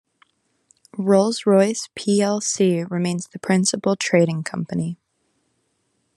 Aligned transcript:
Rolls-Royce 0.97 1.89
plc 1.95 2.89
remains 2.89 3.27
the 3.27 3.37
principal 3.37 3.95
trading 3.95 4.41
company. 4.43 4.97